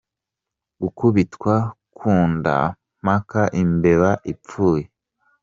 [0.81, 1.53] Gukubitwa
[1.97, 2.57] ku nda
[3.03, 4.85] mpaka imbeba ipfuye.